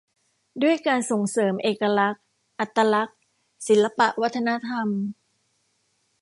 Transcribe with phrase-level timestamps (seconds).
[0.61, 2.23] ด้วยการส่งเสริมเอกลักษณ์
[2.59, 3.17] อัตลักษณ์
[3.67, 4.87] ศิลปวัฒนธรรม